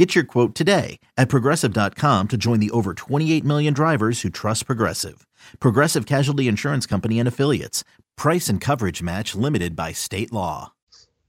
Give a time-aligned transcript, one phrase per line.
[0.00, 4.64] Get your quote today at progressive.com to join the over 28 million drivers who trust
[4.64, 5.26] Progressive.
[5.58, 7.84] Progressive Casualty Insurance Company and Affiliates.
[8.16, 10.72] Price and coverage match limited by state law.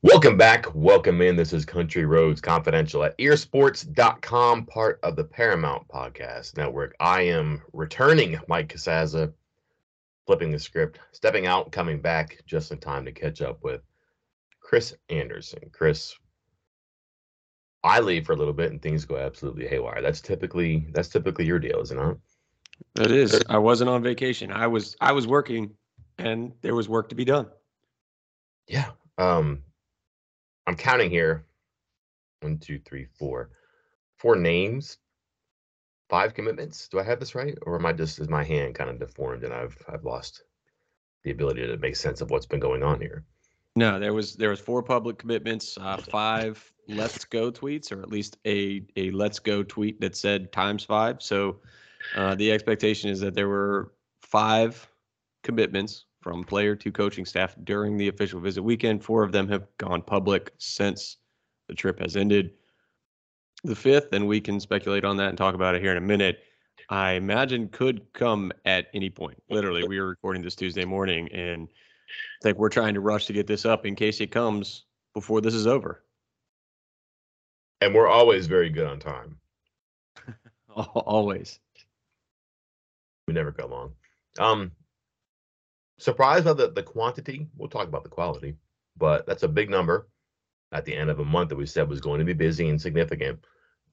[0.03, 0.73] Welcome back.
[0.73, 1.35] Welcome in.
[1.35, 6.95] This is Country Roads Confidential at earsports.com, part of the Paramount Podcast Network.
[7.01, 9.33] I am returning Mike Casazza,
[10.25, 13.81] flipping the script, stepping out, coming back just in time to catch up with
[14.61, 15.59] Chris Anderson.
[15.73, 16.15] Chris,
[17.83, 20.01] I leave for a little bit and things go absolutely haywire.
[20.01, 22.17] That's typically that's typically your deal, isn't it?
[22.99, 23.41] It is.
[23.49, 24.51] I wasn't on vacation.
[24.51, 25.71] I was I was working
[26.17, 27.47] and there was work to be done.
[28.67, 28.91] Yeah.
[29.17, 29.63] Um
[30.67, 31.45] I'm counting here.
[32.41, 33.49] One, two, three, four.
[34.17, 34.99] Four names,
[36.07, 36.87] five commitments.
[36.87, 37.57] Do I have this right?
[37.63, 40.43] Or am I just is my hand kind of deformed and I've I've lost
[41.23, 43.25] the ability to make sense of what's been going on here?
[43.75, 48.09] No, there was there was four public commitments, uh, five let's go tweets, or at
[48.09, 51.21] least a a let's go tweet that said times five.
[51.21, 51.57] So
[52.15, 54.87] uh, the expectation is that there were five
[55.43, 59.03] commitments from player to coaching staff during the official visit weekend.
[59.03, 61.17] Four of them have gone public since
[61.67, 62.51] the trip has ended.
[63.63, 66.01] The fifth, and we can speculate on that and talk about it here in a
[66.01, 66.39] minute.
[66.89, 69.41] I imagine could come at any point.
[69.49, 73.33] Literally, we are recording this Tuesday morning, and I think we're trying to rush to
[73.33, 76.03] get this up in case it comes before this is over
[77.81, 79.37] and we're always very good on time.
[80.75, 81.59] always.
[83.27, 83.93] We never go long.
[84.39, 84.71] Um,
[85.97, 87.47] surprised by the the quantity.
[87.57, 88.55] We'll talk about the quality,
[88.97, 90.07] but that's a big number
[90.71, 92.81] at the end of a month that we said was going to be busy and
[92.81, 93.39] significant.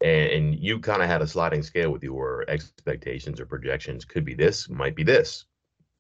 [0.01, 4.05] And, and you kind of had a sliding scale with your expectations or projections.
[4.05, 5.47] Could be this, might be this.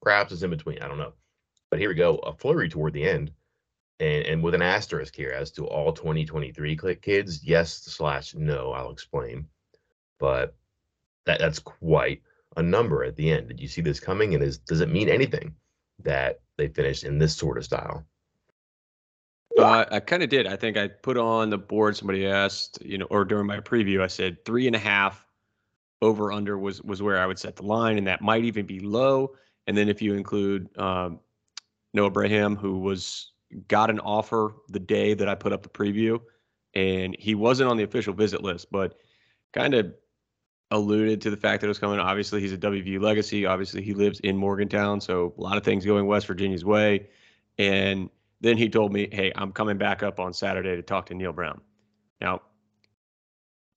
[0.00, 0.78] Perhaps it's in between.
[0.80, 1.14] I don't know.
[1.70, 2.16] But here we go.
[2.18, 3.32] A flurry toward the end
[4.00, 8.90] and, and with an asterisk here as to all 2023 kids yes slash no i'll
[8.90, 9.46] explain
[10.18, 10.54] but
[11.26, 12.22] that that's quite
[12.56, 15.08] a number at the end did you see this coming and is does it mean
[15.08, 15.54] anything
[16.02, 18.04] that they finished in this sort of style
[19.58, 20.46] uh, I kind of did.
[20.46, 21.96] I think I put on the board.
[21.96, 25.26] Somebody asked, you know, or during my preview, I said three and a half
[26.00, 28.78] over under was was where I would set the line, and that might even be
[28.78, 29.34] low.
[29.66, 31.18] And then if you include um,
[31.92, 33.32] Noah Braham, who was
[33.68, 36.20] got an offer the day that I put up the preview,
[36.74, 38.98] and he wasn't on the official visit list, but
[39.52, 39.94] kind of
[40.70, 41.98] alluded to the fact that it was coming.
[41.98, 43.46] Obviously, he's a WVU legacy.
[43.46, 47.08] Obviously, he lives in Morgantown, so a lot of things going West Virginia's way.
[47.56, 48.10] And
[48.40, 51.32] then he told me, "Hey, I'm coming back up on Saturday to talk to Neal
[51.32, 51.60] Brown."
[52.20, 52.42] Now,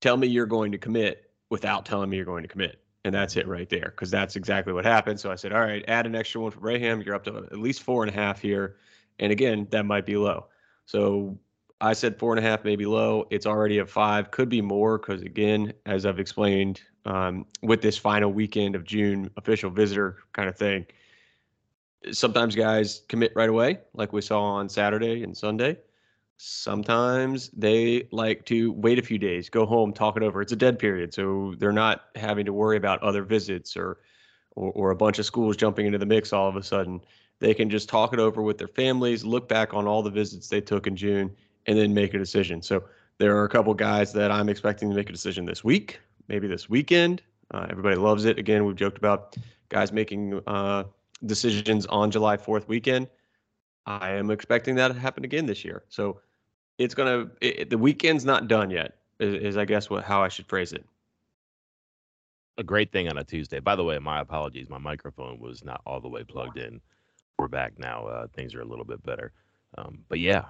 [0.00, 2.78] tell me you're going to commit without telling me you're going to commit.
[3.04, 5.18] And that's it right there, because that's exactly what happened.
[5.18, 7.02] So I said, all right, add an extra one for Braham.
[7.02, 8.76] You're up to at least four and a half here.
[9.18, 10.46] And again, that might be low.
[10.86, 11.38] So
[11.80, 13.26] I said four and a half, maybe low.
[13.30, 17.98] It's already a five, could be more because, again, as I've explained, um, with this
[17.98, 20.86] final weekend of June official visitor kind of thing,
[22.12, 25.78] sometimes guys commit right away, like we saw on Saturday and Sunday.
[26.36, 30.42] Sometimes they like to wait a few days, go home, talk it over.
[30.42, 33.98] It's a dead period, so they're not having to worry about other visits or,
[34.56, 37.00] or, or a bunch of schools jumping into the mix all of a sudden.
[37.42, 40.46] They can just talk it over with their families, look back on all the visits
[40.46, 41.34] they took in June,
[41.66, 42.62] and then make a decision.
[42.62, 42.84] So
[43.18, 45.98] there are a couple guys that I'm expecting to make a decision this week,
[46.28, 47.20] maybe this weekend.
[47.52, 48.38] Uh, everybody loves it.
[48.38, 49.34] Again, we've joked about
[49.70, 50.84] guys making uh,
[51.26, 53.08] decisions on July 4th weekend.
[53.86, 55.82] I am expecting that to happen again this year.
[55.88, 56.20] So
[56.78, 58.98] it's gonna the weekend's not done yet.
[59.18, 60.84] Is, is I guess what how I should phrase it.
[62.56, 63.58] A great thing on a Tuesday.
[63.58, 64.68] By the way, my apologies.
[64.68, 66.80] My microphone was not all the way plugged in
[67.42, 68.06] we're back now.
[68.06, 69.32] Uh, things are a little bit better.
[69.76, 70.44] Um, but yeah,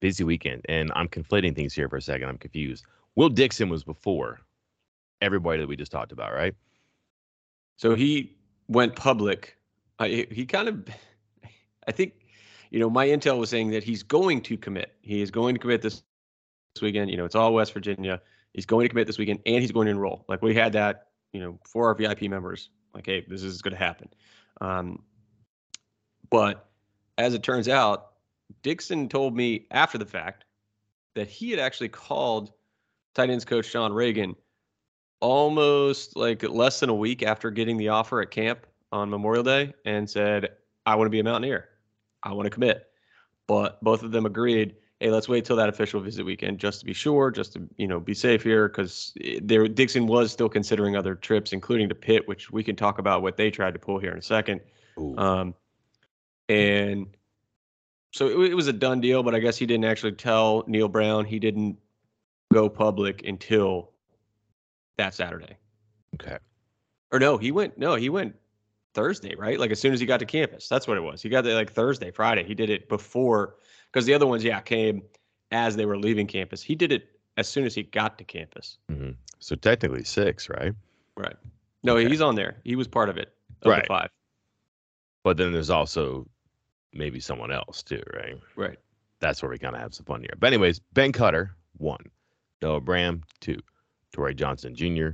[0.00, 0.62] busy weekend.
[0.68, 2.28] And I'm conflating things here for a second.
[2.28, 2.84] I'm confused.
[3.14, 4.40] Will Dixon was before
[5.20, 6.54] everybody that we just talked about, right?
[7.76, 8.36] So he
[8.68, 9.56] went public.
[9.98, 10.88] I, he kind of,
[11.86, 12.14] I think,
[12.70, 14.94] you know, my intel was saying that he's going to commit.
[15.02, 16.02] He is going to commit this,
[16.74, 17.10] this weekend.
[17.10, 18.20] You know, it's all West Virginia.
[18.54, 20.24] He's going to commit this weekend and he's going to enroll.
[20.28, 22.70] Like we had that, you know, for our VIP members.
[22.94, 24.08] Like, hey, this is going to happen.
[24.60, 25.02] Um,
[26.30, 26.68] but
[27.16, 28.12] as it turns out,
[28.62, 30.44] Dixon told me after the fact
[31.14, 32.52] that he had actually called
[33.14, 34.36] tight ends coach Sean Reagan
[35.20, 39.74] almost like less than a week after getting the offer at camp on Memorial Day
[39.84, 40.50] and said,
[40.86, 41.68] I want to be a Mountaineer.
[42.22, 42.86] I want to commit.
[43.46, 46.86] But both of them agreed, hey, let's wait till that official visit weekend just to
[46.86, 50.96] be sure, just to you know be safe here, because there Dixon was still considering
[50.96, 53.98] other trips, including to Pitt, which we can talk about what they tried to pull
[53.98, 54.60] here in a second.
[55.16, 55.54] Um,
[56.48, 57.06] and
[58.12, 60.88] so it, it was a done deal, but I guess he didn't actually tell Neal
[60.88, 61.24] Brown.
[61.24, 61.78] He didn't
[62.52, 63.90] go public until
[64.96, 65.56] that Saturday.
[66.14, 66.38] Okay.
[67.12, 67.78] Or no, he went.
[67.78, 68.34] No, he went
[68.94, 69.58] Thursday, right?
[69.58, 70.68] Like as soon as he got to campus.
[70.68, 71.22] That's what it was.
[71.22, 72.44] He got there like Thursday, Friday.
[72.44, 73.56] He did it before
[73.92, 75.02] because the other ones, yeah, came
[75.50, 76.62] as they were leaving campus.
[76.62, 78.78] He did it as soon as he got to campus.
[78.90, 80.72] hmm So technically six, right?
[81.16, 81.36] Right.
[81.82, 82.08] No, Okay.
[82.08, 82.56] he's on there.
[82.64, 83.32] He was part of it.
[83.62, 83.82] Of Right.
[83.84, 84.08] The five.
[85.24, 86.26] But then there's also
[86.92, 88.36] maybe someone else too, right?
[88.56, 88.78] Right.
[89.20, 90.34] That's where we kind of have some fun here.
[90.38, 92.10] But anyways, Ben Cutter, one.
[92.62, 93.58] Noah Bram, two.
[94.12, 95.10] Torrey Johnson Jr.,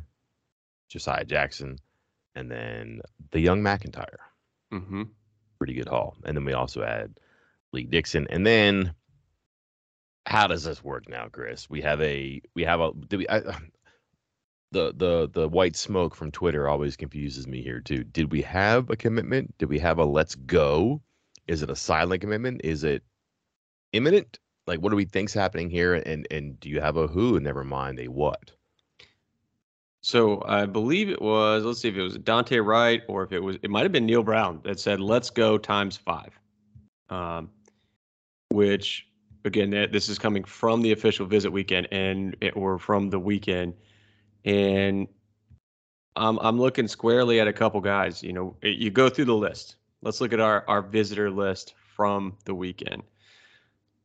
[0.88, 1.78] Josiah Jackson,
[2.34, 3.00] and then
[3.30, 4.18] the young McIntyre.
[4.72, 5.02] Mm-hmm.
[5.58, 6.16] Pretty good haul.
[6.24, 7.18] And then we also add
[7.72, 8.26] Lee Dixon.
[8.30, 8.94] And then
[10.26, 11.68] how does this work now, Chris?
[11.68, 13.40] We have a we have a do we I,
[14.72, 18.04] the the the white smoke from Twitter always confuses me here too.
[18.04, 19.56] Did we have a commitment?
[19.58, 21.02] Did we have a let's go?
[21.46, 22.60] Is it a silent commitment?
[22.64, 23.02] Is it
[23.92, 24.38] imminent?
[24.66, 25.94] Like what do we think's happening here?
[25.94, 27.38] And and do you have a who?
[27.40, 28.52] Never mind a what.
[30.00, 31.64] So I believe it was.
[31.64, 33.56] Let's see if it was Dante Wright or if it was.
[33.62, 36.38] It might have been Neal Brown that said, "Let's go times five.
[37.08, 37.50] Um,
[38.50, 39.06] which
[39.44, 43.74] again, this is coming from the official visit weekend and it, or from the weekend,
[44.44, 45.08] and
[46.16, 48.22] I'm I'm looking squarely at a couple guys.
[48.22, 49.76] You know, you go through the list.
[50.04, 53.02] Let's look at our our visitor list from the weekend.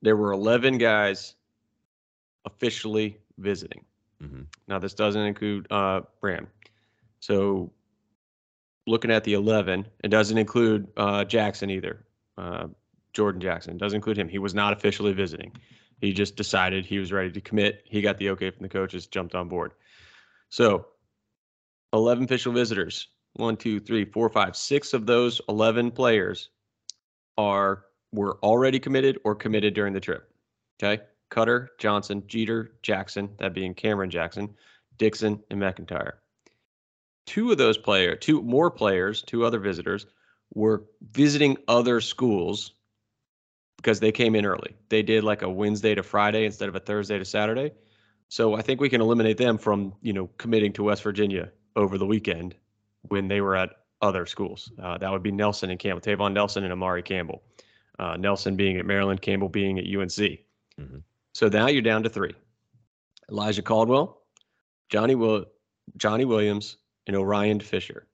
[0.01, 1.35] There were 11 guys
[2.45, 3.83] officially visiting.
[4.23, 4.45] Mhm.
[4.67, 6.47] Now, this doesn't include uh, Bram.
[7.19, 7.71] So,
[8.87, 12.05] looking at the 11, it doesn't include uh, Jackson either.
[12.37, 12.67] Uh,
[13.11, 14.29] Jordan Jackson doesn't include him.
[14.29, 15.51] He was not officially visiting.
[15.99, 17.83] He just decided he was ready to commit.
[17.85, 19.73] He got the okay from the coaches, jumped on board.
[20.49, 20.87] So,
[21.91, 23.07] 11 official visitors.
[23.33, 26.49] One, two, three, four, five, six of those 11 players
[27.37, 30.31] are were already committed or committed during the trip.
[30.81, 31.03] Okay.
[31.29, 34.55] Cutter, Johnson, Jeter, Jackson, that being Cameron Jackson,
[34.97, 36.13] Dixon, and McIntyre.
[37.27, 40.07] Two of those players, two more players, two other visitors,
[40.53, 42.73] were visiting other schools
[43.77, 44.75] because they came in early.
[44.89, 47.71] They did like a Wednesday to Friday instead of a Thursday to Saturday.
[48.29, 51.97] So I think we can eliminate them from, you know, committing to West Virginia over
[51.97, 52.55] the weekend
[53.03, 53.69] when they were at
[54.01, 54.71] other schools.
[54.81, 57.41] Uh, that would be Nelson and Campbell, Tavon Nelson and Amari Campbell.
[57.97, 60.45] Uh, Nelson being at Maryland, Campbell being at UNC.
[60.79, 61.03] Mhm.
[61.33, 62.33] So now you're down to three:
[63.29, 64.21] Elijah Caldwell,
[64.89, 65.45] Johnny Will,
[65.97, 68.07] Johnny Williams, and Orion Fisher.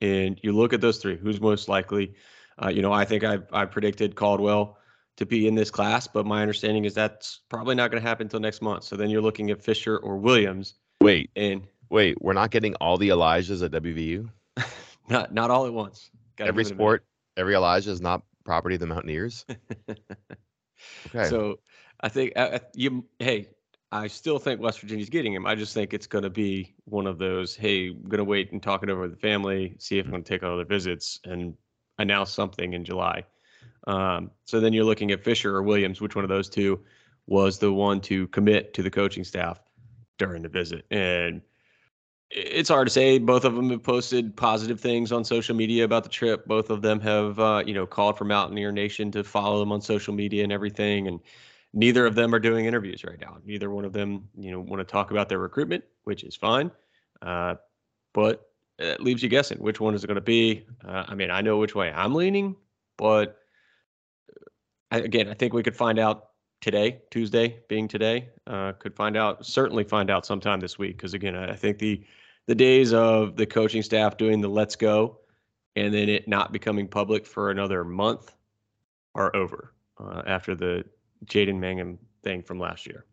[0.00, 1.16] And you look at those three.
[1.16, 2.14] Who's most likely?
[2.62, 4.78] Uh, you know, I think I I predicted Caldwell
[5.16, 8.26] to be in this class, but my understanding is that's probably not going to happen
[8.26, 8.82] until next month.
[8.84, 12.96] So then you're looking at Fisher or Williams, Wait, and wait, we're not getting all
[12.96, 14.28] the Elijahs at WVU?
[15.08, 16.10] not not all at once.
[16.36, 16.82] Gotta Every give it a minute.
[16.82, 17.04] sport,
[17.36, 19.44] every Elijah is not property of the Mountaineers.
[21.14, 21.28] Okay.
[21.28, 21.60] So
[22.00, 23.04] I think uh, uh, you.
[23.20, 23.48] Hey,
[23.92, 25.46] I still think West Virginia's getting him.
[25.46, 27.54] I just think it's going to be one of those.
[27.54, 30.10] Hey, I'm going to wait and talk it over with the family, see if I'm
[30.10, 31.56] going to take all other visits, and
[31.98, 33.24] announce something in July.
[33.86, 36.00] Um, so then you're looking at Fisher or Williams.
[36.00, 36.80] Which one of those two
[37.26, 39.60] was the one to commit to the coaching staff
[40.18, 40.84] during the visit?
[40.90, 41.42] And
[42.34, 43.18] it's hard to say.
[43.18, 46.46] Both of them have posted positive things on social media about the trip.
[46.46, 49.82] Both of them have, uh, you know, called for Mountaineer Nation to follow them on
[49.82, 51.08] social media and everything.
[51.08, 51.20] And
[51.74, 53.36] neither of them are doing interviews right now.
[53.44, 56.70] Neither one of them, you know, want to talk about their recruitment, which is fine.
[57.20, 57.56] Uh,
[58.14, 60.66] but it leaves you guessing which one is it going to be.
[60.84, 62.56] Uh, I mean, I know which way I'm leaning,
[62.96, 63.38] but
[64.90, 66.30] I, again, I think we could find out
[66.62, 68.30] today, Tuesday being today.
[68.46, 70.96] Uh, could find out, certainly find out sometime this week.
[70.96, 72.02] Because again, I, I think the
[72.46, 75.18] the days of the coaching staff doing the let's go
[75.76, 78.34] and then it not becoming public for another month
[79.14, 80.84] are over uh, after the
[81.26, 83.04] Jaden Mangum thing from last year.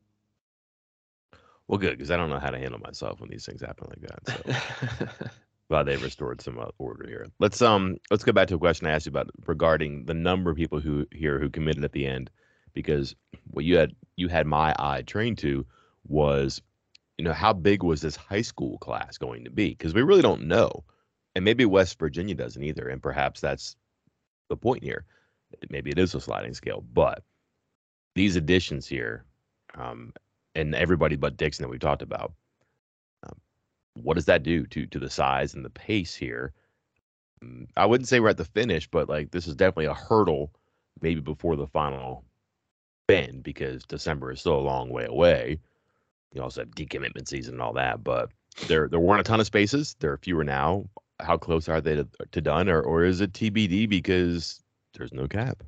[1.67, 4.01] well, good because I don't know how to handle myself when these things happen like
[4.01, 5.07] that.
[5.07, 5.07] So
[5.69, 7.27] glad they restored some uh, order here.
[7.39, 10.49] Let's um let's go back to a question I asked you about regarding the number
[10.49, 12.31] of people who here who committed at the end,
[12.73, 13.15] because
[13.51, 15.65] what you had you had my eye trained to
[16.07, 16.61] was,
[17.19, 19.69] you know, how big was this high school class going to be?
[19.69, 20.83] Because we really don't know,
[21.35, 23.75] and maybe West Virginia doesn't either, and perhaps that's
[24.49, 25.05] the point here.
[25.69, 27.23] Maybe it is a sliding scale, but
[28.15, 29.25] these additions here,
[29.75, 30.13] um,
[30.55, 32.33] and everybody but Dixon that we talked about
[34.03, 36.53] what does that do to to the size and the pace here
[37.43, 40.51] mm, I wouldn't say we're at the finish, but like this is definitely a hurdle,
[41.01, 42.25] maybe before the final
[43.07, 45.59] bend because December is still a long way away.
[46.33, 48.29] You also have decommitment season and all that, but
[48.67, 49.95] there there weren't a ton of spaces.
[49.99, 50.85] There are fewer now.
[51.19, 54.61] How close are they to, to done, or or is it TBD because
[54.93, 55.63] there's no cap?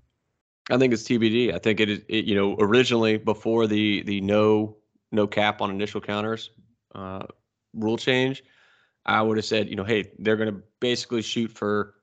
[0.69, 1.53] I think it's TBD.
[1.53, 2.01] I think it is.
[2.07, 4.77] It, you know, originally before the the no
[5.11, 6.51] no cap on initial counters
[6.95, 7.23] uh,
[7.73, 8.43] rule change,
[9.05, 11.95] I would have said, you know, hey, they're going to basically shoot for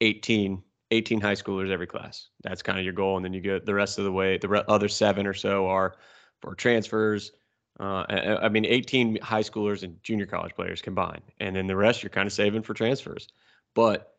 [0.00, 2.28] 18 18 high schoolers every class.
[2.42, 4.38] That's kind of your goal, and then you get the rest of the way.
[4.38, 5.96] The re- other seven or so are
[6.40, 7.32] for transfers.
[7.78, 8.04] Uh,
[8.42, 12.10] I, mean, 18 high schoolers and junior college players combined, and then the rest you're
[12.10, 13.28] kind of saving for transfers.
[13.74, 14.14] But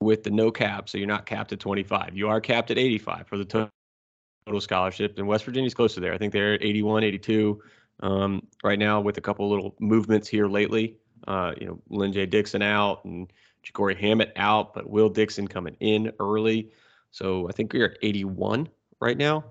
[0.00, 2.16] with the no cap, so you're not capped at 25.
[2.16, 6.14] You are capped at 85 for the total scholarship, and West Virginia's close to there.
[6.14, 7.62] I think they're at 81, 82
[8.00, 10.96] um, right now, with a couple little movements here lately.
[11.28, 13.30] Uh, you know, Lyn-J Dixon out and
[13.64, 16.70] Ja'Cory Hammett out, but Will Dixon coming in early.
[17.10, 18.68] So I think we're at 81
[19.00, 19.44] right now.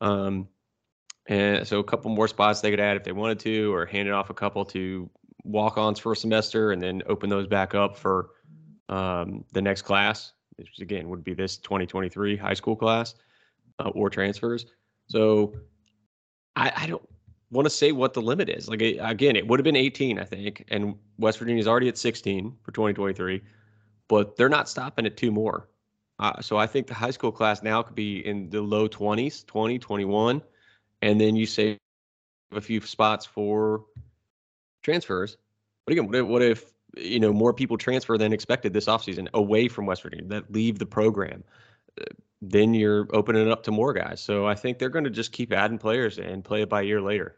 [0.00, 0.48] Um,
[1.30, 4.06] and so a couple more spots they could add if they wanted to, or hand
[4.06, 5.08] it off a couple to
[5.44, 8.30] walk-ons for a semester, and then open those back up for
[8.90, 13.14] um, the next class, which again would be this 2023 high school class
[13.78, 14.66] uh, or transfers.
[15.06, 15.54] So
[16.54, 17.08] I, I don't
[17.50, 18.68] want to say what the limit is.
[18.68, 21.96] Like again, it would have been 18, I think, and West Virginia is already at
[21.96, 23.40] 16 for 2023
[24.10, 25.68] but they're not stopping at two more.
[26.18, 29.46] Uh, so I think the high school class now could be in the low 20s,
[29.46, 30.42] 20, 21,
[31.02, 31.78] and then you save
[32.52, 33.84] a few spots for
[34.82, 35.36] transfers.
[35.86, 39.28] But again, what if, what if you know more people transfer than expected this offseason
[39.34, 41.44] away from West Virginia that leave the program?
[42.00, 42.04] Uh,
[42.42, 44.20] then you're opening it up to more guys.
[44.20, 47.02] So I think they're going to just keep adding players and play it by year
[47.02, 47.36] later.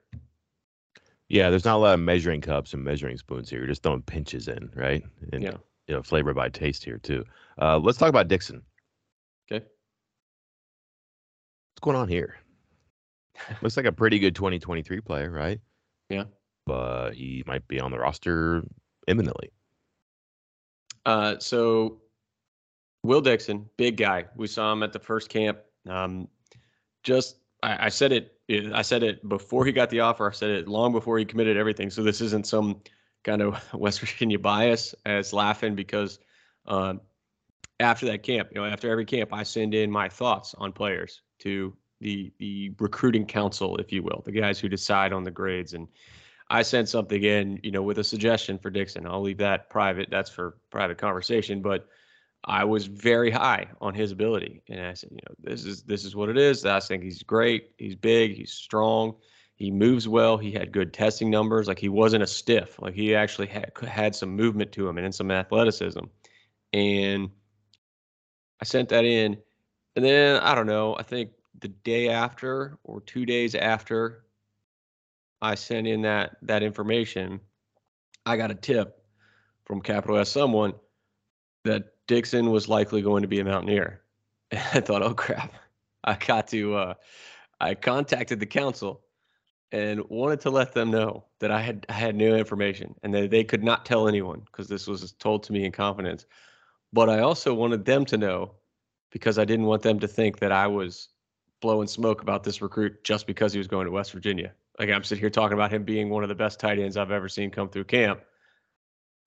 [1.28, 3.60] Yeah, there's not a lot of measuring cups and measuring spoons here.
[3.60, 5.02] You're just throwing pinches in, right?
[5.32, 7.24] And yeah you know flavor by taste here too.
[7.60, 8.62] Uh, let's talk about Dixon.
[9.50, 9.70] Okay, what's
[11.80, 12.36] going on here?
[13.60, 15.60] Looks like a pretty good 2023 player, right?
[16.08, 16.24] Yeah,
[16.66, 18.62] but he might be on the roster
[19.06, 19.50] imminently.
[21.04, 22.02] Uh, so
[23.02, 24.26] Will Dixon, big guy.
[24.36, 25.58] We saw him at the first camp.
[25.88, 26.28] Um,
[27.02, 28.38] just I, I said it.
[28.72, 30.28] I said it before he got the offer.
[30.28, 31.90] I said it long before he committed everything.
[31.90, 32.82] So this isn't some
[33.24, 36.18] kind of West Virginia bias as laughing because
[36.66, 37.00] um,
[37.80, 41.22] after that camp, you know, after every camp, I send in my thoughts on players
[41.40, 45.74] to the the recruiting council, if you will, the guys who decide on the grades.
[45.74, 45.88] And
[46.50, 49.06] I sent something in, you know, with a suggestion for Dixon.
[49.06, 50.08] I'll leave that private.
[50.10, 51.62] That's for private conversation.
[51.62, 51.88] But
[52.44, 56.04] I was very high on his ability, and I said, you know, this is this
[56.04, 56.66] is what it is.
[56.66, 57.70] I think he's great.
[57.78, 58.34] He's big.
[58.34, 59.14] He's strong
[59.62, 60.38] he moves well.
[60.38, 61.68] He had good testing numbers.
[61.68, 62.80] Like he wasn't a stiff.
[62.80, 66.00] Like he actually had had some movement to him and some athleticism.
[66.72, 67.30] And
[68.60, 69.38] I sent that in,
[69.94, 70.96] and then I don't know.
[70.98, 71.30] I think
[71.62, 74.24] the day after or two days after
[75.40, 77.40] I sent in that that information,
[78.26, 79.02] I got a tip
[79.64, 80.74] from Capital S someone
[81.64, 84.02] that Dixon was likely going to be a Mountaineer.
[84.50, 85.52] And I thought, oh crap,
[86.04, 86.74] I got to.
[86.76, 86.94] Uh,
[87.60, 89.02] I contacted the council
[89.70, 93.30] and wanted to let them know that I had I had new information and that
[93.30, 96.26] they could not tell anyone because this was told to me in confidence.
[96.92, 98.56] But I also wanted them to know
[99.10, 101.08] because I didn't want them to think that I was
[101.62, 104.52] blowing smoke about this recruit just because he was going to West Virginia.
[104.78, 107.10] Like I'm sitting here talking about him being one of the best tight ends I've
[107.10, 108.20] ever seen come through camp.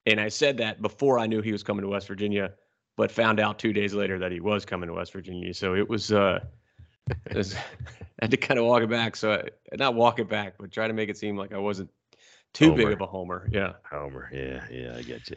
[0.04, 2.52] And I said that before I knew he was coming to West Virginia,
[2.96, 5.52] but found out two days later that he was coming to West Virginia.
[5.52, 6.38] So it was uh
[7.26, 7.56] it
[8.20, 9.16] I had to kind of walk it back.
[9.16, 11.90] So I, not walk it back, but try to make it seem like I wasn't
[12.54, 12.76] too homer.
[12.76, 13.48] big of a homer.
[13.50, 13.72] Yeah.
[13.90, 14.30] Homer.
[14.32, 14.64] Yeah.
[14.70, 14.94] Yeah.
[14.96, 15.36] I get you.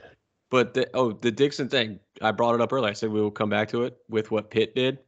[0.49, 2.89] But the, oh, the Dixon thing, I brought it up earlier.
[2.89, 4.99] I said we will come back to it with what Pitt did.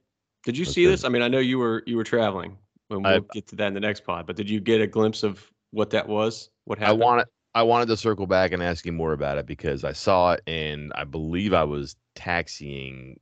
[0.43, 1.03] Did you see this?
[1.03, 2.57] I mean, I know you were you were traveling.
[2.87, 4.87] When we'll I, get to that in the next pod, but did you get a
[4.87, 6.49] glimpse of what that was?
[6.65, 7.01] What happened?
[7.01, 9.93] I wanted I wanted to circle back and ask you more about it because I
[9.93, 13.19] saw it and I believe I was taxiing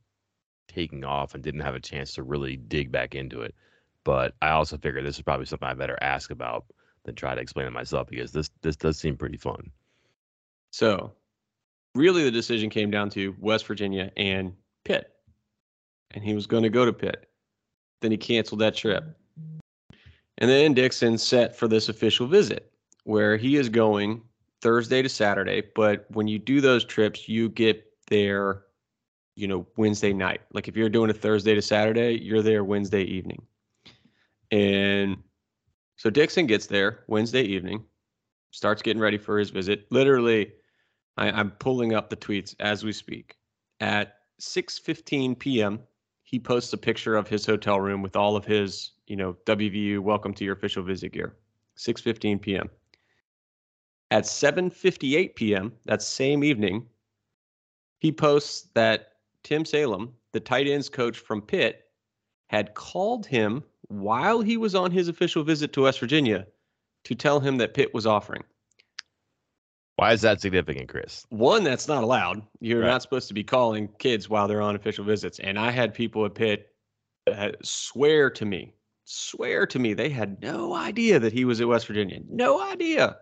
[0.68, 3.54] taking off and didn't have a chance to really dig back into it.
[4.04, 6.64] But I also figured this is probably something I better ask about
[7.04, 9.70] than try to explain it myself because this this does seem pretty fun.
[10.70, 11.12] So,
[11.94, 15.12] really, the decision came down to West Virginia and Pitt,
[16.12, 17.28] and he was going to go to Pitt.
[18.00, 19.04] Then he canceled that trip,
[20.38, 22.72] and then Dixon set for this official visit
[23.04, 24.22] where he is going
[24.62, 25.62] Thursday to Saturday.
[25.74, 28.64] But when you do those trips, you get there
[29.40, 30.42] you know, Wednesday night.
[30.52, 33.42] Like if you're doing a Thursday to Saturday, you're there Wednesday evening.
[34.50, 35.16] And
[35.96, 37.84] so Dixon gets there Wednesday evening,
[38.50, 39.86] starts getting ready for his visit.
[39.90, 40.52] Literally,
[41.16, 43.36] I, I'm pulling up the tweets as we speak.
[43.80, 45.80] At 6:15 p.m.,
[46.30, 49.98] he posts a picture of his hotel room with all of his, you know, WVU
[49.98, 51.34] welcome to your official visit gear.
[51.76, 52.70] 6:15 p.m.
[54.12, 55.72] At 7:58 p.m.
[55.86, 56.86] that same evening,
[57.98, 61.88] he posts that Tim Salem, the tight ends coach from Pitt,
[62.46, 66.46] had called him while he was on his official visit to West Virginia
[67.04, 68.44] to tell him that Pitt was offering.
[70.00, 71.26] Why is that significant, Chris?
[71.28, 72.40] One, that's not allowed.
[72.60, 72.86] You're Right.
[72.88, 75.38] not supposed to be calling kids while they're on official visits.
[75.40, 76.74] And I had people at Pitt
[77.30, 78.72] uh, swear to me,
[79.04, 82.18] swear to me, they had no idea that he was at West Virginia.
[82.30, 83.18] No idea.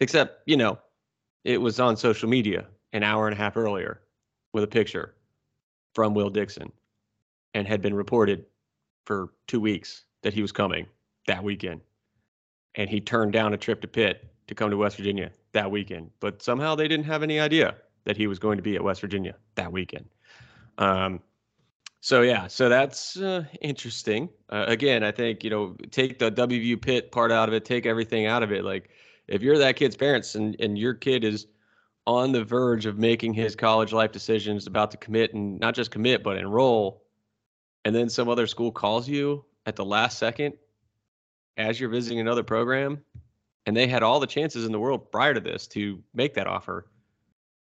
[0.00, 0.78] Except, you know,
[1.44, 4.00] it was on social media an hour and a half earlier
[4.54, 5.14] with a picture
[5.94, 6.72] from Will Dixon
[7.52, 8.46] and had been reported
[9.04, 10.86] for two weeks that he was coming
[11.26, 11.82] that weekend.
[12.76, 16.10] And he turned down a trip to Pitt to come to West Virginia that weekend.
[16.20, 19.00] But somehow they didn't have any idea that he was going to be at West
[19.00, 20.06] Virginia that weekend.
[20.78, 21.20] Um,
[22.00, 24.28] so yeah, so that's uh, interesting.
[24.50, 27.86] Uh, again, I think you know, take the WVU Pitt part out of it, take
[27.86, 28.62] everything out of it.
[28.64, 28.90] Like,
[29.26, 31.46] if you're that kid's parents and and your kid is
[32.06, 35.90] on the verge of making his college life decisions, about to commit and not just
[35.90, 37.02] commit but enroll,
[37.86, 40.52] and then some other school calls you at the last second
[41.56, 43.02] as you're visiting another program,
[43.66, 46.46] and they had all the chances in the world prior to this to make that
[46.46, 46.86] offer,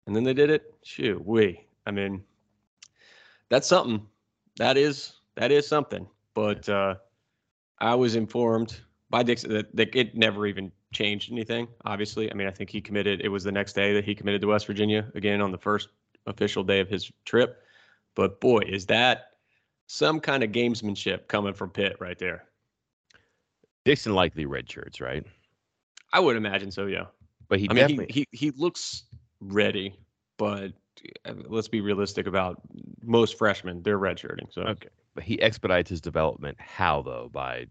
[0.06, 0.74] and then they did it.
[0.84, 1.66] Shoo, we.
[1.86, 2.24] I mean,
[3.50, 4.06] that's something.
[4.58, 6.08] That is that is something.
[6.34, 6.96] But uh,
[7.80, 8.80] I was informed
[9.10, 11.68] by Dixon that, that it never even changed anything.
[11.86, 13.22] Obviously, I mean, I think he committed.
[13.22, 15.90] It was the next day that he committed to West Virginia again on the first
[16.26, 17.64] official day of his trip.
[18.16, 19.32] But boy, is that
[19.88, 22.46] some kind of gamesmanship coming from Pitt right there.
[23.86, 25.26] Dixon likely red shirts, right?
[26.12, 26.86] I would imagine so.
[26.86, 27.06] Yeah.
[27.48, 29.04] But he I mean, definitely he, he he looks
[29.40, 29.96] ready,
[30.38, 30.74] but
[31.26, 32.62] uh, let's be realistic about
[33.04, 33.84] most freshmen.
[33.84, 34.52] They're redshirting.
[34.52, 34.90] So okay.
[35.16, 36.58] But he expedites his development.
[36.60, 37.30] How though?
[37.32, 37.68] By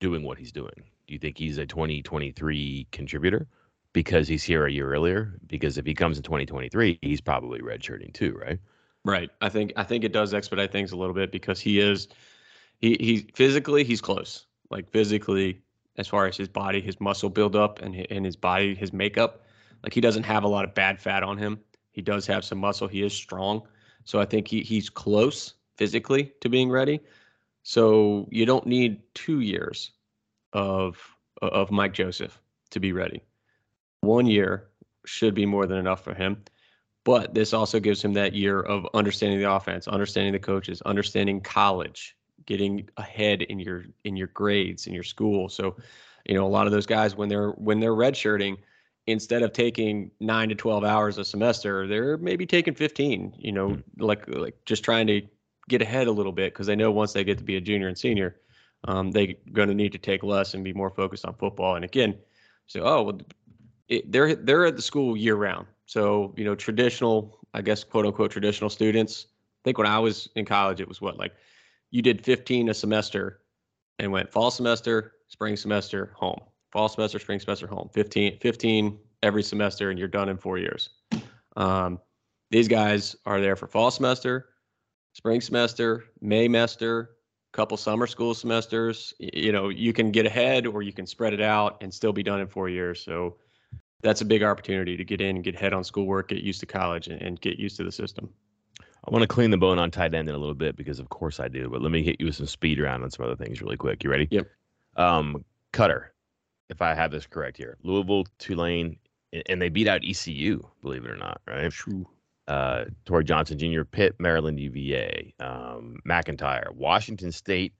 [0.00, 0.72] doing what he's doing.
[1.06, 3.46] Do you think he's a 2023 contributor
[3.92, 5.38] because he's here a year earlier?
[5.46, 8.58] Because if he comes in 2023, he's probably redshirting too, right?
[9.04, 9.30] Right.
[9.40, 12.08] I think I think it does expedite things a little bit because he is
[12.78, 14.46] he he physically he's close.
[14.70, 15.62] Like physically,
[15.96, 19.42] as far as his body, his muscle buildup and and his body, his makeup,
[19.82, 21.60] like he doesn't have a lot of bad fat on him.
[21.90, 22.88] He does have some muscle.
[22.88, 23.62] He is strong.
[24.04, 27.00] So I think he he's close physically to being ready.
[27.62, 29.92] So you don't need two years
[30.52, 30.98] of
[31.40, 33.22] of Mike Joseph to be ready.
[34.00, 34.68] One year
[35.04, 36.44] should be more than enough for him.
[37.04, 41.40] But this also gives him that year of understanding the offense, understanding the coaches, understanding
[41.40, 45.48] college, getting ahead in your in your grades in your school.
[45.48, 45.76] So,
[46.26, 48.56] you know, a lot of those guys when they're when they're redshirting,
[49.06, 53.34] instead of taking nine to twelve hours a semester, they're maybe taking fifteen.
[53.38, 55.22] You know, like like just trying to
[55.68, 57.88] get ahead a little bit because they know once they get to be a junior
[57.88, 58.36] and senior,
[58.84, 61.76] um, they're going to need to take less and be more focused on football.
[61.76, 62.18] And again,
[62.66, 63.20] so oh, well,
[63.88, 65.66] it, they're they're at the school year round.
[65.86, 69.26] So you know, traditional, I guess, quote unquote, traditional students.
[69.30, 71.32] I think when I was in college, it was what like
[71.92, 73.40] you did 15 a semester
[74.00, 76.40] and went fall semester, spring semester, home.
[76.72, 77.88] Fall semester, spring semester, home.
[77.92, 80.88] 15, 15 every semester, and you're done in four years.
[81.54, 82.00] Um,
[82.50, 84.48] these guys are there for fall semester,
[85.12, 87.10] spring semester, May semester,
[87.52, 89.12] couple summer school semesters.
[89.18, 92.22] You know, you can get ahead or you can spread it out and still be
[92.22, 93.04] done in four years.
[93.04, 93.36] So
[94.02, 96.66] that's a big opportunity to get in and get ahead on schoolwork, get used to
[96.66, 98.30] college, and, and get used to the system.
[99.06, 101.08] I want to clean the bone on tight end in a little bit because of
[101.08, 101.68] course I do.
[101.68, 104.04] But let me hit you with some speed round on some other things really quick.
[104.04, 104.28] You ready?
[104.30, 104.48] Yep.
[104.96, 106.12] Um, Cutter,
[106.68, 108.96] if I have this correct here, Louisville, Tulane,
[109.46, 110.62] and they beat out ECU.
[110.82, 111.70] Believe it or not, right?
[111.70, 112.06] True.
[112.48, 117.72] Uh, Torrey Johnson Jr., Pitt, Maryland, UVA, um, McIntyre, Washington State.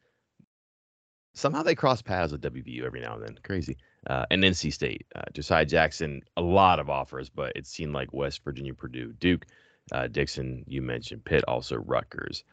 [1.34, 3.38] Somehow they cross paths with WVU every now and then.
[3.42, 3.76] Crazy.
[4.06, 5.06] Uh, and NC State.
[5.14, 9.46] Uh, Josiah Jackson, a lot of offers, but it seemed like West Virginia, Purdue, Duke,
[9.90, 12.44] uh, Dixon, you mentioned Pitt, also Rutgers.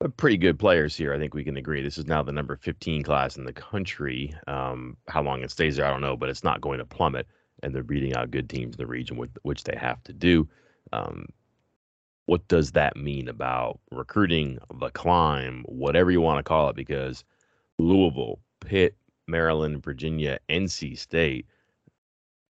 [0.00, 1.12] But pretty good players here.
[1.12, 1.82] I think we can agree.
[1.82, 4.34] This is now the number 15 class in the country.
[4.46, 7.26] Um, how long it stays there, I don't know, but it's not going to plummet.
[7.62, 10.48] And they're beating out good teams in the region, which they have to do.
[10.92, 11.26] Um,
[12.26, 16.76] what does that mean about recruiting, the climb, whatever you want to call it?
[16.76, 17.24] Because
[17.78, 21.46] Louisville, Pitt, Maryland, Virginia, NC State,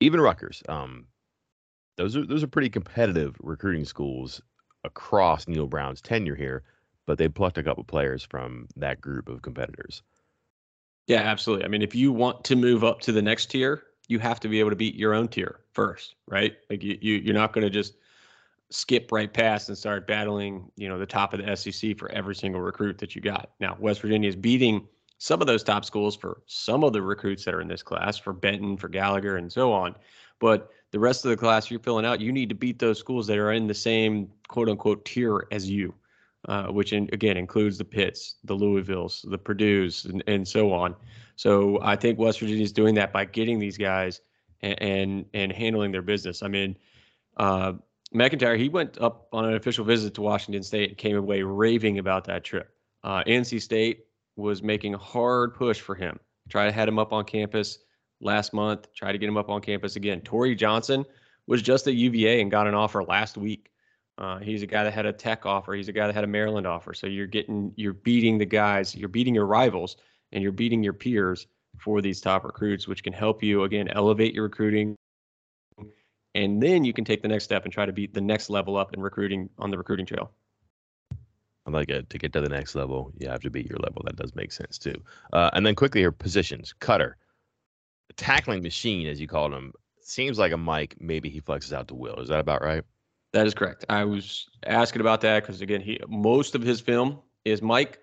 [0.00, 1.06] even Rutgers, um,
[1.98, 4.40] those are those are pretty competitive recruiting schools
[4.84, 6.62] across Neal Brown's tenure here.
[7.04, 10.02] But they plucked a couple players from that group of competitors.
[11.06, 11.64] Yeah, absolutely.
[11.64, 14.48] I mean, if you want to move up to the next tier, you have to
[14.48, 16.56] be able to beat your own tier first, right?
[16.68, 17.94] Like you, you you're not going to just
[18.70, 22.34] skip right past and start battling, you know, the top of the SEC for every
[22.34, 23.50] single recruit that you got.
[23.58, 27.44] Now, West Virginia is beating some of those top schools for some of the recruits
[27.44, 29.94] that are in this class, for Benton, for Gallagher, and so on.
[30.38, 33.26] But the rest of the class you're filling out, you need to beat those schools
[33.26, 35.94] that are in the same quote unquote tier as you,
[36.48, 40.94] uh, which in, again includes the Pitts, the Louisvilles, the Purdue's, and, and so on.
[41.36, 44.20] So I think West Virginia is doing that by getting these guys
[44.60, 46.42] and and, and handling their business.
[46.42, 46.76] I mean,
[47.36, 47.74] uh,
[48.12, 51.98] MacIntyre, he went up on an official visit to Washington State and came away raving
[51.98, 52.74] about that trip.
[53.04, 57.12] Uh, NC State was making a hard push for him, try to head him up
[57.12, 57.78] on campus
[58.20, 60.20] last month, try to get him up on campus again.
[60.20, 61.04] Tory Johnson
[61.46, 63.70] was just at UVA and got an offer last week.
[64.18, 65.74] Uh, he's a guy that had a tech offer.
[65.74, 66.92] He's a guy that had a Maryland offer.
[66.92, 69.96] So you're getting, you're beating the guys, you're beating your rivals,
[70.32, 71.46] and you're beating your peers
[71.78, 74.96] for these top recruits, which can help you again elevate your recruiting
[76.34, 78.76] and then you can take the next step and try to beat the next level
[78.76, 80.30] up in recruiting on the recruiting trail.
[81.66, 82.08] I like it.
[82.10, 84.02] To get to the next level, you have to beat your level.
[84.04, 84.94] That does make sense too.
[85.32, 86.72] Uh, and then quickly here, positions.
[86.78, 87.16] Cutter,
[88.16, 90.96] tackling machine, as you called him, seems like a Mike.
[91.00, 92.16] Maybe he flexes out to Will.
[92.16, 92.84] Is that about right?
[93.32, 93.84] That is correct.
[93.88, 97.98] I was asking about that because again, he most of his film is Mike.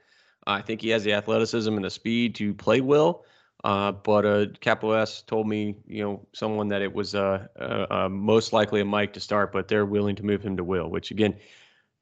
[0.48, 3.26] I think he has the athleticism and the speed to play Will.
[3.63, 7.88] Uh, but uh, Capital S told me, you know, someone that it was uh, uh,
[7.89, 10.88] uh, most likely a Mike to start, but they're willing to move him to Will,
[10.88, 11.36] which again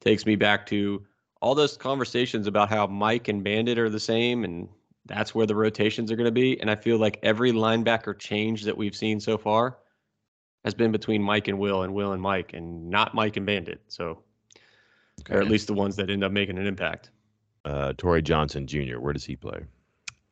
[0.00, 1.02] takes me back to
[1.40, 4.68] all those conversations about how Mike and Bandit are the same, and
[5.06, 6.60] that's where the rotations are going to be.
[6.60, 9.78] And I feel like every linebacker change that we've seen so far
[10.64, 13.82] has been between Mike and Will, and Will and Mike, and not Mike and Bandit.
[13.88, 14.22] So,
[15.20, 15.34] okay.
[15.34, 17.10] or at least the ones that end up making an impact.
[17.64, 18.98] Uh, Tory Johnson Jr.
[18.98, 19.64] Where does he play?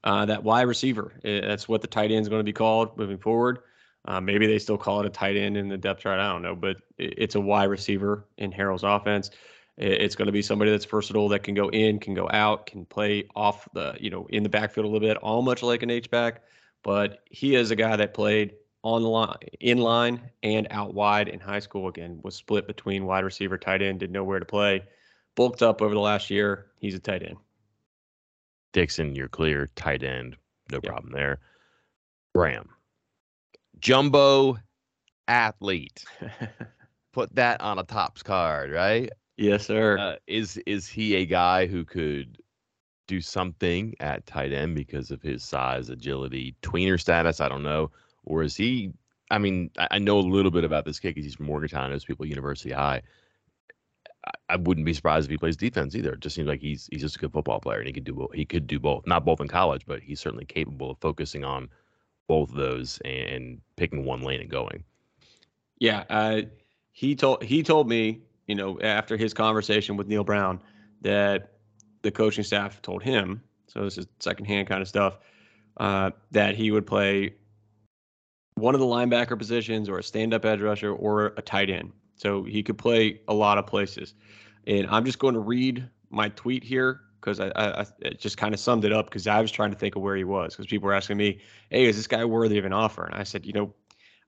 [0.04, 1.12] uh, that wide receiver.
[1.22, 3.60] That's what the tight end is going to be called moving forward.
[4.04, 6.18] Uh, maybe they still call it a tight end in the depth chart.
[6.18, 9.30] I don't know, but it's a wide receiver in Harrell's offense.
[9.82, 12.84] It's going to be somebody that's versatile that can go in, can go out, can
[12.84, 15.90] play off the, you know, in the backfield a little bit, all much like an
[15.90, 16.42] H back.
[16.84, 21.28] But he is a guy that played on the line, in line, and out wide
[21.28, 21.88] in high school.
[21.88, 24.84] Again, was split between wide receiver, tight end, didn't know where to play.
[25.34, 26.66] Bulked up over the last year.
[26.78, 27.36] He's a tight end.
[28.72, 29.68] Dixon, you're clear.
[29.74, 30.36] Tight end,
[30.70, 30.84] no yep.
[30.84, 31.40] problem there.
[32.34, 32.68] Braham,
[33.80, 34.58] jumbo
[35.26, 36.04] athlete.
[37.12, 39.10] Put that on a Topps card, right?
[39.42, 39.98] Yes, sir.
[39.98, 42.38] Uh, is is he a guy who could
[43.08, 47.40] do something at tight end because of his size, agility, tweener status?
[47.40, 47.90] I don't know.
[48.24, 48.92] Or is he?
[49.32, 51.90] I mean, I, I know a little bit about this kid because he's from Morgantown.
[51.90, 53.02] Knows people University High.
[54.48, 56.12] I wouldn't be surprised if he plays defense either.
[56.12, 58.28] It just seems like he's he's just a good football player and he could do
[58.32, 59.08] he could do both.
[59.08, 61.68] Not both in college, but he's certainly capable of focusing on
[62.28, 64.84] both of those and picking one lane and going.
[65.80, 66.42] Yeah, uh,
[66.92, 70.60] he told he told me, you know, after his conversation with Neal Brown,
[71.02, 71.52] that
[72.02, 73.42] the coaching staff told him.
[73.66, 75.18] So this is secondhand kind of stuff.
[75.78, 77.34] Uh, that he would play
[78.56, 81.92] one of the linebacker positions or a stand-up edge rusher or a tight end.
[82.16, 84.14] So he could play a lot of places.
[84.66, 88.52] And I'm just going to read my tweet here because I, I, I just kind
[88.52, 90.66] of summed it up because I was trying to think of where he was because
[90.66, 93.04] people were asking me, hey, is this guy worthy of an offer?
[93.04, 93.72] And I said, you know,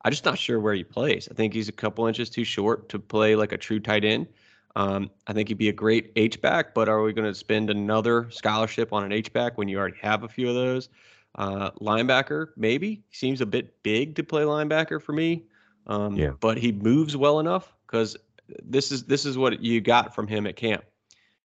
[0.05, 1.29] I'm just not sure where he plays.
[1.31, 4.29] I think he's a couple inches too short to play like a true tight end.
[4.77, 7.71] Um, I think he'd be a great H back, but are we going to spend
[7.71, 10.89] another scholarship on an H back when you already have a few of those?
[11.37, 13.03] Uh, linebacker, maybe.
[13.09, 15.45] He seems a bit big to play linebacker for me.
[15.87, 16.33] Um, yeah.
[16.39, 18.17] But he moves well enough because
[18.63, 20.85] this is this is what you got from him at camp.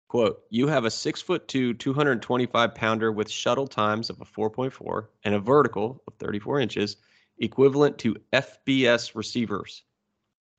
[0.08, 5.08] Quote, you have a six foot two, 225 pounder with shuttle times of a 4.4
[5.24, 6.98] and a vertical of 34 inches,
[7.38, 9.84] equivalent to FBS receivers,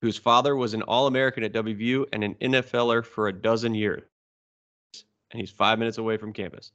[0.00, 4.02] whose father was an All American at WVU and an NFLer for a dozen years.
[5.30, 6.72] And he's five minutes away from campus.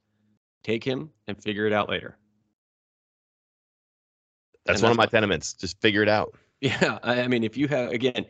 [0.64, 2.18] Take him and figure it out later.
[4.66, 5.54] That's, that's one of my tenements.
[5.54, 6.36] Just figure it out.
[6.60, 7.00] Yeah.
[7.02, 8.26] I mean, if you have, again,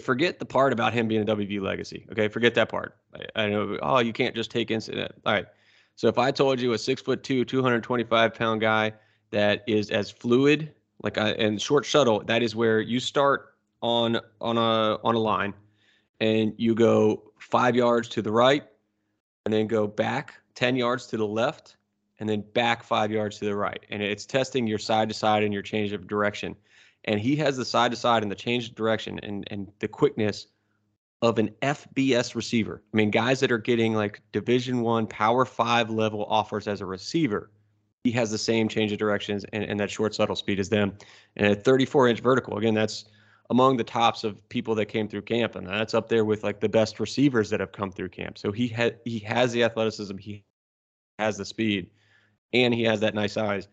[0.00, 2.04] forget the part about him being a WV legacy.
[2.10, 2.96] Okay, forget that part.
[3.14, 3.78] I, I know.
[3.80, 5.12] Oh, you can't just take incident.
[5.24, 5.46] All right.
[5.94, 8.92] So if I told you a six foot two, 225 pound guy
[9.30, 14.18] that is as fluid, like a, and short shuttle, that is where you start on
[14.40, 15.54] on a on a line,
[16.20, 18.64] and you go five yards to the right,
[19.44, 21.76] and then go back ten yards to the left,
[22.18, 25.42] and then back five yards to the right, and it's testing your side to side
[25.42, 26.54] and your change of direction
[27.04, 29.88] and he has the side to side and the change of direction and and the
[29.88, 30.46] quickness
[31.22, 32.82] of an FBS receiver.
[32.92, 36.86] I mean, guys that are getting like Division One, Power Five level offers as a
[36.86, 37.50] receiver,
[38.04, 40.92] he has the same change of directions and, and that short subtle speed as them.
[41.36, 43.04] And a 34 inch vertical, again, that's
[43.50, 46.60] among the tops of people that came through camp, and that's up there with like
[46.60, 48.38] the best receivers that have come through camp.
[48.38, 50.44] So he had he has the athleticism, he
[51.18, 51.90] has the speed,
[52.52, 53.68] and he has that nice size.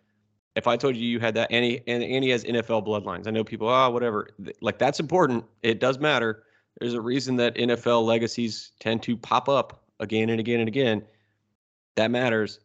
[0.55, 3.27] If I told you you had that, and he and, and he has NFL bloodlines,
[3.27, 4.29] I know people, oh, whatever.
[4.61, 5.45] Like that's important.
[5.61, 6.43] It does matter.
[6.79, 11.03] There's a reason that NFL legacies tend to pop up again and again and again.
[11.95, 12.59] That matters.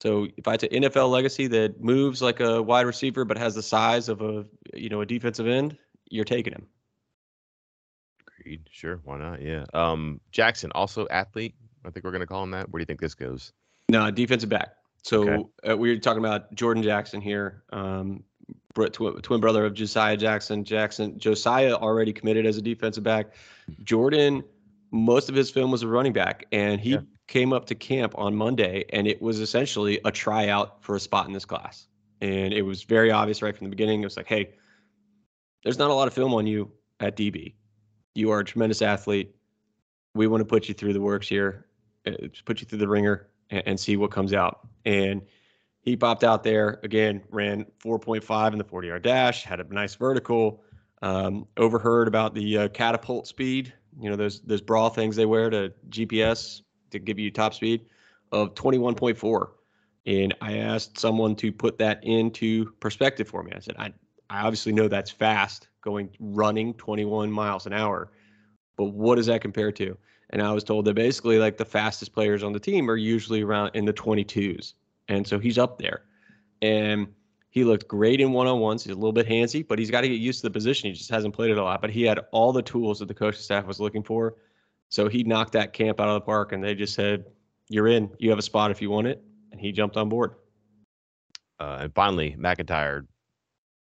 [0.00, 3.62] So if I take NFL legacy that moves like a wide receiver but has the
[3.62, 5.76] size of a you know a defensive end,
[6.10, 6.66] you're taking him.
[8.40, 8.68] Agreed.
[8.70, 9.00] Sure.
[9.04, 9.40] Why not?
[9.40, 9.64] Yeah.
[9.72, 11.54] Um, Jackson, also athlete.
[11.84, 12.70] I think we're going to call him that.
[12.70, 13.52] Where do you think this goes?
[13.88, 14.74] No, defensive back.
[15.02, 15.70] So okay.
[15.70, 18.24] uh, we are talking about Jordan Jackson here, um,
[18.74, 20.64] twin, twin brother of Josiah Jackson.
[20.64, 23.34] Jackson Josiah already committed as a defensive back.
[23.82, 24.42] Jordan,
[24.90, 27.00] most of his film was a running back, and he yeah.
[27.26, 31.26] Came up to camp on Monday, and it was essentially a tryout for a spot
[31.26, 31.86] in this class.
[32.20, 34.02] And it was very obvious right from the beginning.
[34.02, 34.54] It was like, hey,
[35.62, 37.54] there's not a lot of film on you at DB.
[38.14, 39.34] You are a tremendous athlete.
[40.14, 41.66] We want to put you through the works here,
[42.06, 42.12] uh,
[42.44, 44.66] put you through the ringer, and, see what comes out.
[44.84, 45.22] And
[45.80, 49.94] he popped out there again, ran 4.5 in the 40 yard dash, had a nice
[49.94, 50.62] vertical.
[51.02, 53.74] Um, overheard about the uh, catapult speed.
[54.00, 56.62] You know those those bra things they wear to GPS
[56.94, 57.86] to give you top speed
[58.32, 59.48] of 21.4.
[60.06, 63.52] And I asked someone to put that into perspective for me.
[63.54, 63.92] I said, I
[64.30, 68.10] I obviously know that's fast going running 21 miles an hour,
[68.76, 69.96] but what does that compare to?
[70.30, 73.42] And I was told that basically like the fastest players on the team are usually
[73.42, 74.72] around in the 22s.
[75.08, 76.02] And so he's up there.
[76.62, 77.08] And
[77.50, 78.82] he looked great in one on ones.
[78.82, 80.88] He's a little bit handsy, but he's got to get used to the position.
[80.88, 81.80] He just hasn't played it a lot.
[81.80, 84.34] But he had all the tools that the coaching staff was looking for.
[84.90, 87.24] So he knocked that camp out of the park, and they just said,
[87.68, 88.10] You're in.
[88.18, 89.22] You have a spot if you want it.
[89.50, 90.34] And he jumped on board.
[91.60, 93.06] Uh, and finally, McIntyre,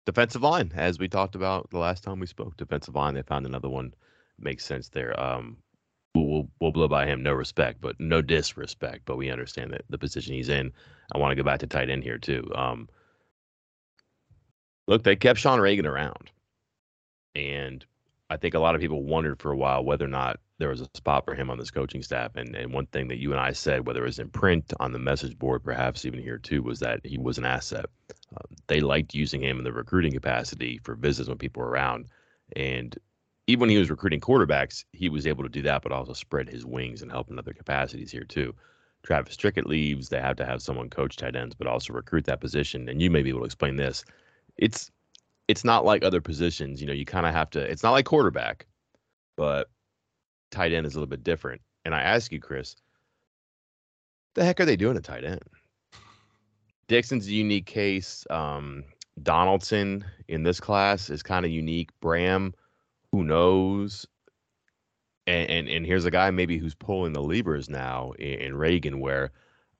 [0.05, 2.57] defensive line, as we talked about the last time we spoke.
[2.57, 3.93] Defensive line, they found another one.
[4.37, 5.17] Makes sense there.
[5.19, 5.57] Um,
[6.15, 9.03] we'll, we'll blow by him, no respect, but no disrespect.
[9.05, 10.71] But we understand that the position he's in.
[11.13, 12.49] I want to go back to tight end here too.
[12.55, 12.89] Um,
[14.87, 16.31] look, they kept Sean Reagan around,
[17.35, 17.85] and
[18.29, 20.81] I think a lot of people wondered for a while whether or not there was
[20.81, 22.35] a spot for him on this coaching staff.
[22.35, 24.93] And and one thing that you and I said, whether it was in print, on
[24.93, 27.87] the message board, perhaps even here too, was that he was an asset.
[28.37, 32.09] Um, they liked using him in the recruiting capacity for visits when people were around.
[32.55, 32.95] And
[33.47, 36.47] even when he was recruiting quarterbacks, he was able to do that, but also spread
[36.47, 38.53] his wings and help in other capacities here too.
[39.01, 40.09] Travis Trickett leaves.
[40.09, 42.87] They have to have someone coach tight ends, but also recruit that position.
[42.87, 44.05] And you may be able to explain this.
[44.57, 44.91] It's
[45.47, 46.79] it's not like other positions.
[46.79, 47.59] You know, you kind of have to.
[47.59, 48.67] It's not like quarterback,
[49.35, 49.69] but
[50.51, 51.61] tight end is a little bit different.
[51.83, 52.75] And I ask you, Chris,
[54.35, 55.41] the heck are they doing at tight end?
[56.87, 58.25] Dixon's a unique case.
[58.29, 58.83] Um,
[59.21, 61.89] Donaldson in this class is kind of unique.
[62.01, 62.53] Bram,
[63.11, 64.05] who knows?
[65.27, 68.99] And, and, and here's a guy maybe who's pulling the levers now in, in Reagan,
[68.99, 69.31] where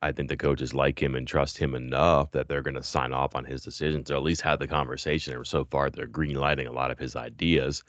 [0.01, 3.13] I think the coaches like him and trust him enough that they're going to sign
[3.13, 5.35] off on his decisions, or at least have the conversation.
[5.35, 7.83] And so far, they're green lighting a lot of his ideas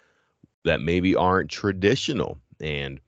[0.64, 2.38] that maybe aren't traditional.
[2.62, 3.00] And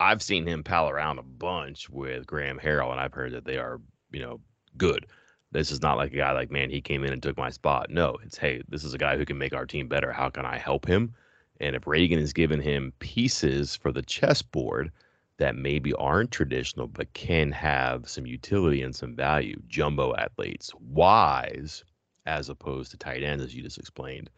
[0.00, 3.58] I've seen him pal around a bunch with Graham Harrell, and I've heard that they
[3.58, 3.80] are,
[4.10, 4.40] you know,
[4.76, 5.06] good.
[5.52, 7.90] This is not like a guy like, man, he came in and took my spot.
[7.90, 10.12] No, it's, hey, this is a guy who can make our team better.
[10.12, 11.14] How can I help him?
[11.60, 14.92] And if Reagan is giving him pieces for the chessboard
[15.38, 21.84] that maybe aren't traditional, but can have some utility and some value, jumbo athletes, wise,
[22.26, 24.30] as opposed to tight ends, as you just explained,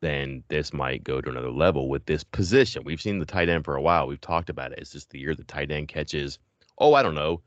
[0.00, 2.84] then this might go to another level with this position.
[2.84, 4.06] We've seen the tight end for a while.
[4.06, 4.78] We've talked about it.
[4.78, 6.38] It's just the year the tight end catches,
[6.78, 7.42] oh, I don't know,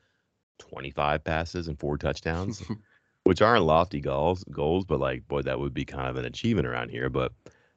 [0.60, 2.64] 25 passes and four touchdowns,
[3.24, 6.68] which aren't lofty goals, goals, but like, boy, that would be kind of an achievement
[6.68, 7.10] around here.
[7.10, 7.32] But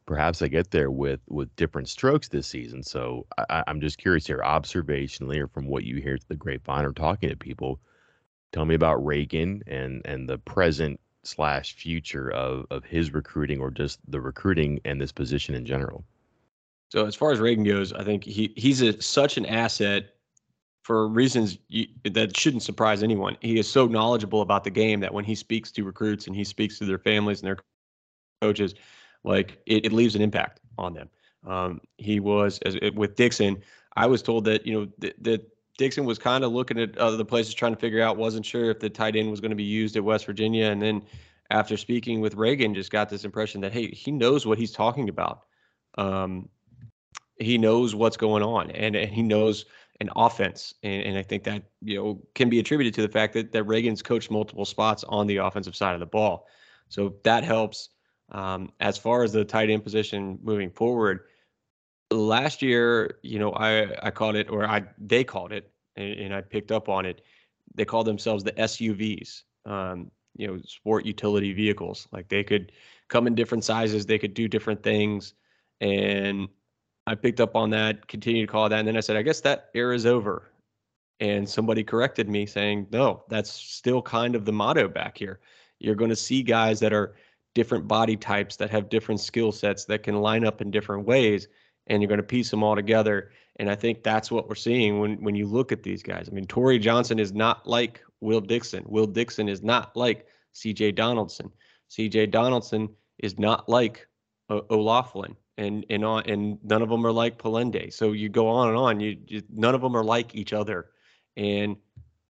[0.07, 2.83] perhaps I get there with with different strokes this season.
[2.83, 6.85] So I, am just curious here, observationally, or from what you hear to the grapevine
[6.85, 7.81] or talking to people.
[8.53, 13.71] Tell me about Reagan and and the present slash future of of his recruiting or
[13.71, 16.05] just the recruiting and this position in general.
[16.89, 20.15] So as far as Reagan goes, I think he he's a, such an asset
[20.83, 23.37] for reasons you, that shouldn't surprise anyone.
[23.41, 26.45] He is so knowledgeable about the game that when he speaks to recruits and he
[26.45, 27.59] speaks to their families and their
[28.41, 28.75] coaches,
[29.25, 31.09] like it, it leaves an impact on them.
[31.45, 33.63] Um, he was as with Dixon.
[33.97, 37.25] I was told that you know that, that Dixon was kind of looking at other
[37.25, 38.17] places, trying to figure out.
[38.17, 40.81] wasn't sure if the tight end was going to be used at West Virginia, and
[40.81, 41.03] then
[41.51, 45.09] after speaking with Reagan, just got this impression that hey, he knows what he's talking
[45.09, 45.45] about.
[45.99, 46.49] Um,
[47.39, 49.67] he knows what's going on, and, and he knows
[50.01, 50.75] an offense.
[50.83, 53.65] And, and I think that, you know, can be attributed to the fact that, that
[53.65, 56.47] Reagan's coached multiple spots on the offensive side of the ball.
[56.89, 57.91] So that helps.
[58.33, 61.21] Um, as far as the tight end position moving forward,
[62.11, 66.35] last year, you know, I I called it, or I they called it, and, and
[66.35, 67.23] I picked up on it.
[67.75, 72.09] They called themselves the SUVs, um, you know, sport utility vehicles.
[72.13, 72.73] Like they could
[73.09, 75.35] come in different sizes, they could do different things,
[75.81, 76.49] and
[77.07, 79.41] I picked up on that, continued to call that, and then I said, I guess
[79.43, 80.51] that era is over.
[81.19, 85.41] And somebody corrected me saying, no, that's still kind of the motto back here.
[85.79, 87.15] You're going to see guys that are
[87.55, 91.49] different body types that have different skill sets that can line up in different ways
[91.87, 94.99] and you're going to piece them all together and i think that's what we're seeing
[94.99, 98.41] when when you look at these guys i mean Tory johnson is not like will
[98.41, 101.51] dixon will dixon is not like cj donaldson
[101.91, 104.07] cj donaldson is not like
[104.51, 107.93] o- o'laughlin and and on and none of them are like Polendey.
[107.93, 110.91] so you go on and on you, you none of them are like each other
[111.37, 111.77] and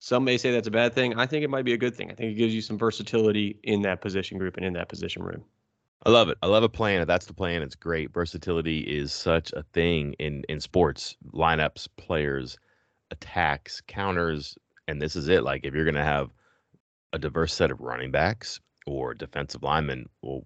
[0.02, 1.16] some may say that's a bad thing.
[1.16, 2.10] I think it might be a good thing.
[2.10, 5.22] I think it gives you some versatility in that position group and in that position
[5.22, 5.44] room.
[6.04, 6.38] I love it.
[6.42, 7.06] I love a plan.
[7.06, 8.12] That's the plan, it's great.
[8.12, 12.58] Versatility is such a thing in in sports, lineups, players,
[13.10, 15.44] attacks, counters, and this is it.
[15.44, 16.30] Like if you're to have
[17.12, 20.44] a diverse set of running backs or defensive linemen, well,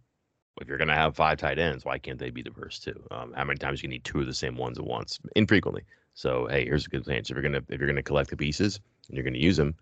[0.61, 3.07] if you're to have five tight ends, why can't they be diverse too?
[3.11, 5.19] Um, how many times you need two of the same ones at once?
[5.37, 5.85] Infrequently.
[6.13, 7.25] So hey, here's a good plan.
[7.25, 9.75] So if you're gonna if you're gonna collect the pieces, and you're to use them,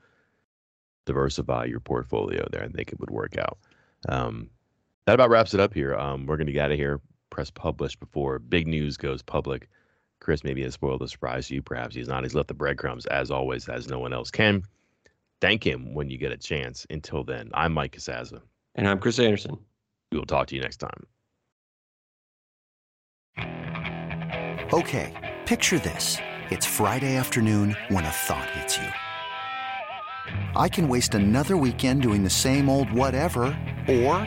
[1.06, 2.62] diversify your portfolio there.
[2.62, 3.58] I think it would work out.
[4.08, 4.50] Um,
[5.06, 5.94] that about wraps it up here.
[5.94, 9.68] Um, we're going to get out of here, press publish before big news goes public.
[10.20, 11.62] Chris maybe has spoiled the surprise to you.
[11.62, 12.22] Perhaps he's not.
[12.22, 14.62] He's left the breadcrumbs as always, as no one else can.
[15.40, 16.86] Thank him when you get a chance.
[16.88, 18.40] Until then, I'm Mike Casazza.
[18.76, 19.58] And I'm Chris Anderson.
[20.10, 21.06] We will talk to you next time.
[24.72, 25.12] Okay,
[25.44, 26.16] picture this.
[26.50, 28.88] It's Friday afternoon when a thought hits you.
[30.56, 33.44] I can waste another weekend doing the same old whatever,
[33.88, 34.26] or